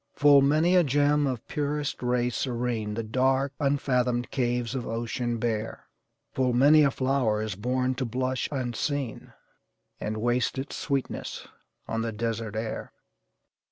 "Full 0.15 0.41
many 0.41 0.75
a 0.75 0.83
gem, 0.83 1.27
of 1.27 1.47
purest 1.47 2.01
ray 2.01 2.31
serene 2.31 2.95
The 2.95 3.03
dark, 3.03 3.53
unfathomed 3.59 4.31
caves 4.31 4.73
of 4.73 4.87
ocean 4.87 5.37
bear; 5.37 5.85
Full 6.33 6.53
many 6.53 6.81
a 6.81 6.89
flower 6.89 7.39
is 7.43 7.53
born 7.53 7.93
to 7.93 8.05
blush 8.05 8.49
unseen, 8.51 9.33
And 9.99 10.17
waste 10.17 10.57
its 10.57 10.75
sweetness 10.75 11.47
on 11.87 12.01
the 12.01 12.11
desert 12.11 12.55
air." 12.55 12.91